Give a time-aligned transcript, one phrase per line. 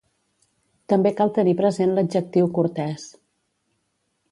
[0.93, 3.07] També cal tenir present l'adjectiu cortès.